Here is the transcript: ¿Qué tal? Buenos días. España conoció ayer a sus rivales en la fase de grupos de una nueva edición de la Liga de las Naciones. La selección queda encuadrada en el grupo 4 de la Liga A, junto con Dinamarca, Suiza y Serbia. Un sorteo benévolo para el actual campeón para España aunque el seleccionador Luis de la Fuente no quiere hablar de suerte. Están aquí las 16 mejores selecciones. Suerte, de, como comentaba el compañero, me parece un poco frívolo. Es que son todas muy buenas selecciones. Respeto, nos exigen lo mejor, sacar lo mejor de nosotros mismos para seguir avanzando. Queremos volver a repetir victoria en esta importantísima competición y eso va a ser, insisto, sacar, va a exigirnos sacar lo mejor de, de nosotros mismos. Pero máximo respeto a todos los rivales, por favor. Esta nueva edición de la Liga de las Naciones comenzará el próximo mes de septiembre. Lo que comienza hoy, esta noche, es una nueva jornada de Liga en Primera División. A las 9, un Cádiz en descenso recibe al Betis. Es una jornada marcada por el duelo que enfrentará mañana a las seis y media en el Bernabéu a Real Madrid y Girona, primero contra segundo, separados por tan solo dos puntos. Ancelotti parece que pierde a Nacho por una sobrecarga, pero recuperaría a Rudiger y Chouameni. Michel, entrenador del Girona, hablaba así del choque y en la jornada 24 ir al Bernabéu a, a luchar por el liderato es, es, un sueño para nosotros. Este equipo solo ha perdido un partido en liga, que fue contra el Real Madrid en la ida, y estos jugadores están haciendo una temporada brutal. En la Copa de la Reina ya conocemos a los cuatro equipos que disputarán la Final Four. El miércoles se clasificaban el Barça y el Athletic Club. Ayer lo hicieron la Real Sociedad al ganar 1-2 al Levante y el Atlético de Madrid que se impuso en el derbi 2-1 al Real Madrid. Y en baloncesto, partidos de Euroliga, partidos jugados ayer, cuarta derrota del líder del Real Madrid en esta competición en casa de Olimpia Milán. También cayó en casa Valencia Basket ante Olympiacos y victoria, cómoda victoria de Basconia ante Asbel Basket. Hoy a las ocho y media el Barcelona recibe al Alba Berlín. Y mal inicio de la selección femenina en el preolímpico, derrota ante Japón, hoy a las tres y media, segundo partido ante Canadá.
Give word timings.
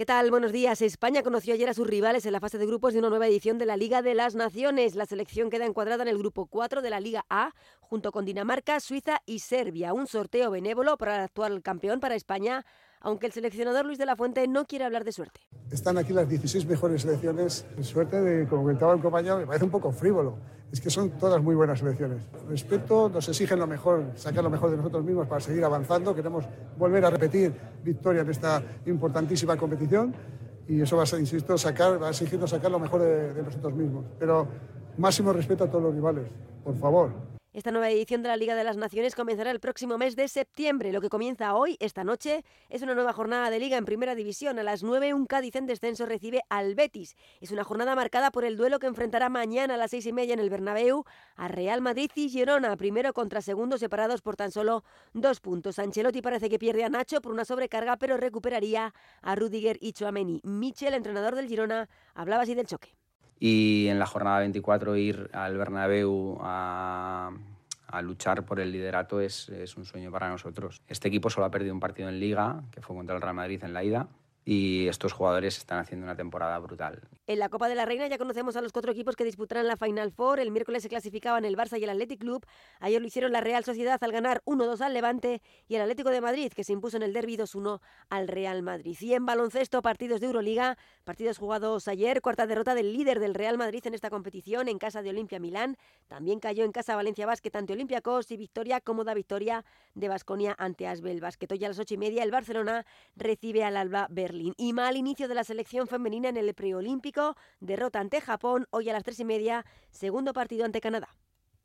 ¿Qué 0.00 0.06
tal? 0.06 0.30
Buenos 0.30 0.50
días. 0.50 0.80
España 0.80 1.22
conoció 1.22 1.52
ayer 1.52 1.68
a 1.68 1.74
sus 1.74 1.86
rivales 1.86 2.24
en 2.24 2.32
la 2.32 2.40
fase 2.40 2.56
de 2.56 2.64
grupos 2.64 2.94
de 2.94 3.00
una 3.00 3.10
nueva 3.10 3.26
edición 3.26 3.58
de 3.58 3.66
la 3.66 3.76
Liga 3.76 4.00
de 4.00 4.14
las 4.14 4.34
Naciones. 4.34 4.94
La 4.94 5.04
selección 5.04 5.50
queda 5.50 5.66
encuadrada 5.66 6.04
en 6.04 6.08
el 6.08 6.16
grupo 6.16 6.46
4 6.46 6.80
de 6.80 6.88
la 6.88 7.00
Liga 7.00 7.26
A, 7.28 7.52
junto 7.80 8.10
con 8.10 8.24
Dinamarca, 8.24 8.80
Suiza 8.80 9.20
y 9.26 9.40
Serbia. 9.40 9.92
Un 9.92 10.06
sorteo 10.06 10.50
benévolo 10.50 10.96
para 10.96 11.16
el 11.16 11.24
actual 11.24 11.60
campeón 11.60 12.00
para 12.00 12.14
España 12.14 12.64
aunque 13.00 13.26
el 13.26 13.32
seleccionador 13.32 13.86
Luis 13.86 13.98
de 13.98 14.06
la 14.06 14.16
Fuente 14.16 14.46
no 14.46 14.66
quiere 14.66 14.84
hablar 14.84 15.04
de 15.04 15.12
suerte. 15.12 15.40
Están 15.70 15.98
aquí 15.98 16.12
las 16.12 16.28
16 16.28 16.66
mejores 16.66 17.02
selecciones. 17.02 17.64
Suerte, 17.80 18.20
de, 18.20 18.46
como 18.46 18.62
comentaba 18.62 18.92
el 18.92 19.00
compañero, 19.00 19.38
me 19.38 19.46
parece 19.46 19.64
un 19.64 19.70
poco 19.70 19.92
frívolo. 19.92 20.36
Es 20.72 20.80
que 20.80 20.90
son 20.90 21.10
todas 21.10 21.42
muy 21.42 21.54
buenas 21.54 21.78
selecciones. 21.78 22.22
Respeto, 22.48 23.08
nos 23.08 23.28
exigen 23.28 23.58
lo 23.58 23.66
mejor, 23.66 24.12
sacar 24.14 24.44
lo 24.44 24.50
mejor 24.50 24.70
de 24.70 24.76
nosotros 24.76 25.04
mismos 25.04 25.26
para 25.26 25.40
seguir 25.40 25.64
avanzando. 25.64 26.14
Queremos 26.14 26.44
volver 26.78 27.04
a 27.04 27.10
repetir 27.10 27.52
victoria 27.82 28.22
en 28.22 28.30
esta 28.30 28.62
importantísima 28.86 29.56
competición 29.56 30.14
y 30.68 30.80
eso 30.80 30.96
va 30.96 31.02
a 31.02 31.06
ser, 31.06 31.18
insisto, 31.18 31.58
sacar, 31.58 32.00
va 32.00 32.08
a 32.08 32.10
exigirnos 32.10 32.50
sacar 32.50 32.70
lo 32.70 32.78
mejor 32.78 33.02
de, 33.02 33.34
de 33.34 33.42
nosotros 33.42 33.74
mismos. 33.74 34.04
Pero 34.18 34.46
máximo 34.98 35.32
respeto 35.32 35.64
a 35.64 35.68
todos 35.68 35.84
los 35.84 35.94
rivales, 35.94 36.26
por 36.62 36.76
favor. 36.76 37.29
Esta 37.52 37.72
nueva 37.72 37.90
edición 37.90 38.22
de 38.22 38.28
la 38.28 38.36
Liga 38.36 38.54
de 38.54 38.62
las 38.62 38.76
Naciones 38.76 39.16
comenzará 39.16 39.50
el 39.50 39.58
próximo 39.58 39.98
mes 39.98 40.14
de 40.14 40.28
septiembre. 40.28 40.92
Lo 40.92 41.00
que 41.00 41.08
comienza 41.08 41.56
hoy, 41.56 41.76
esta 41.80 42.04
noche, 42.04 42.44
es 42.68 42.82
una 42.82 42.94
nueva 42.94 43.12
jornada 43.12 43.50
de 43.50 43.58
Liga 43.58 43.76
en 43.76 43.84
Primera 43.84 44.14
División. 44.14 44.60
A 44.60 44.62
las 44.62 44.84
9, 44.84 45.14
un 45.14 45.26
Cádiz 45.26 45.56
en 45.56 45.66
descenso 45.66 46.06
recibe 46.06 46.42
al 46.48 46.76
Betis. 46.76 47.16
Es 47.40 47.50
una 47.50 47.64
jornada 47.64 47.96
marcada 47.96 48.30
por 48.30 48.44
el 48.44 48.56
duelo 48.56 48.78
que 48.78 48.86
enfrentará 48.86 49.28
mañana 49.30 49.74
a 49.74 49.76
las 49.78 49.90
seis 49.90 50.06
y 50.06 50.12
media 50.12 50.34
en 50.34 50.38
el 50.38 50.48
Bernabéu 50.48 51.02
a 51.34 51.48
Real 51.48 51.80
Madrid 51.80 52.12
y 52.14 52.28
Girona, 52.28 52.76
primero 52.76 53.12
contra 53.12 53.42
segundo, 53.42 53.78
separados 53.78 54.22
por 54.22 54.36
tan 54.36 54.52
solo 54.52 54.84
dos 55.12 55.40
puntos. 55.40 55.80
Ancelotti 55.80 56.22
parece 56.22 56.48
que 56.48 56.58
pierde 56.60 56.84
a 56.84 56.88
Nacho 56.88 57.20
por 57.20 57.32
una 57.32 57.44
sobrecarga, 57.44 57.96
pero 57.96 58.16
recuperaría 58.16 58.94
a 59.22 59.34
Rudiger 59.34 59.76
y 59.80 59.92
Chouameni. 59.92 60.40
Michel, 60.44 60.94
entrenador 60.94 61.34
del 61.34 61.48
Girona, 61.48 61.88
hablaba 62.14 62.44
así 62.44 62.54
del 62.54 62.68
choque 62.68 62.99
y 63.40 63.88
en 63.88 63.98
la 63.98 64.06
jornada 64.06 64.40
24 64.40 64.96
ir 64.96 65.30
al 65.32 65.56
Bernabéu 65.56 66.38
a, 66.42 67.32
a 67.86 68.02
luchar 68.02 68.44
por 68.44 68.60
el 68.60 68.70
liderato 68.70 69.20
es, 69.20 69.48
es, 69.48 69.76
un 69.78 69.86
sueño 69.86 70.12
para 70.12 70.28
nosotros. 70.28 70.82
Este 70.86 71.08
equipo 71.08 71.30
solo 71.30 71.46
ha 71.46 71.50
perdido 71.50 71.72
un 71.72 71.80
partido 71.80 72.10
en 72.10 72.20
liga, 72.20 72.62
que 72.70 72.82
fue 72.82 72.94
contra 72.94 73.16
el 73.16 73.22
Real 73.22 73.34
Madrid 73.34 73.64
en 73.64 73.72
la 73.72 73.82
ida, 73.82 74.08
y 74.44 74.86
estos 74.88 75.14
jugadores 75.14 75.56
están 75.56 75.78
haciendo 75.78 76.04
una 76.04 76.16
temporada 76.16 76.58
brutal. 76.58 77.00
En 77.30 77.38
la 77.38 77.48
Copa 77.48 77.68
de 77.68 77.76
la 77.76 77.84
Reina 77.84 78.08
ya 78.08 78.18
conocemos 78.18 78.56
a 78.56 78.60
los 78.60 78.72
cuatro 78.72 78.90
equipos 78.90 79.14
que 79.14 79.22
disputarán 79.22 79.68
la 79.68 79.76
Final 79.76 80.10
Four. 80.10 80.40
El 80.40 80.50
miércoles 80.50 80.82
se 80.82 80.88
clasificaban 80.88 81.44
el 81.44 81.56
Barça 81.56 81.78
y 81.78 81.84
el 81.84 81.90
Athletic 81.90 82.18
Club. 82.18 82.44
Ayer 82.80 83.00
lo 83.00 83.06
hicieron 83.06 83.30
la 83.30 83.40
Real 83.40 83.62
Sociedad 83.62 84.02
al 84.02 84.10
ganar 84.10 84.42
1-2 84.46 84.80
al 84.80 84.92
Levante 84.92 85.40
y 85.68 85.76
el 85.76 85.82
Atlético 85.82 86.10
de 86.10 86.20
Madrid 86.20 86.52
que 86.52 86.64
se 86.64 86.72
impuso 86.72 86.96
en 86.96 87.04
el 87.04 87.12
derbi 87.12 87.36
2-1 87.36 87.80
al 88.08 88.26
Real 88.26 88.64
Madrid. 88.64 88.96
Y 88.98 89.14
en 89.14 89.26
baloncesto, 89.26 89.80
partidos 89.80 90.20
de 90.20 90.26
Euroliga, 90.26 90.76
partidos 91.04 91.38
jugados 91.38 91.86
ayer, 91.86 92.20
cuarta 92.20 92.48
derrota 92.48 92.74
del 92.74 92.92
líder 92.92 93.20
del 93.20 93.34
Real 93.34 93.56
Madrid 93.56 93.86
en 93.86 93.94
esta 93.94 94.10
competición 94.10 94.66
en 94.66 94.78
casa 94.80 95.00
de 95.00 95.10
Olimpia 95.10 95.38
Milán. 95.38 95.76
También 96.08 96.40
cayó 96.40 96.64
en 96.64 96.72
casa 96.72 96.96
Valencia 96.96 97.26
Basket 97.26 97.54
ante 97.54 97.74
Olympiacos 97.74 98.28
y 98.32 98.38
victoria, 98.38 98.80
cómoda 98.80 99.14
victoria 99.14 99.64
de 99.94 100.08
Basconia 100.08 100.56
ante 100.58 100.88
Asbel 100.88 101.20
Basket. 101.20 101.46
Hoy 101.52 101.64
a 101.64 101.68
las 101.68 101.78
ocho 101.78 101.94
y 101.94 101.98
media 101.98 102.24
el 102.24 102.32
Barcelona 102.32 102.84
recibe 103.14 103.62
al 103.62 103.76
Alba 103.76 104.08
Berlín. 104.10 104.52
Y 104.56 104.72
mal 104.72 104.96
inicio 104.96 105.28
de 105.28 105.36
la 105.36 105.44
selección 105.44 105.86
femenina 105.86 106.28
en 106.28 106.36
el 106.36 106.52
preolímpico, 106.54 107.19
derrota 107.60 108.00
ante 108.00 108.20
Japón, 108.20 108.66
hoy 108.70 108.88
a 108.88 108.92
las 108.92 109.04
tres 109.04 109.20
y 109.20 109.24
media, 109.24 109.64
segundo 109.90 110.32
partido 110.32 110.64
ante 110.64 110.80
Canadá. 110.80 111.08